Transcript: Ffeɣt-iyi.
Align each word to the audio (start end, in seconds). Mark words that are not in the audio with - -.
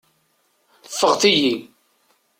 Ffeɣt-iyi. 0.91 1.53